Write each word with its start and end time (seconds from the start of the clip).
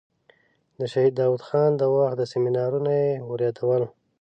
د 0.79 0.81
شهید 0.91 1.13
داود 1.19 1.41
خان 1.47 1.71
د 1.77 1.81
وخت 1.95 2.19
سیمینارونه 2.33 2.91
یې 3.01 3.09
وریادول. 3.29 3.83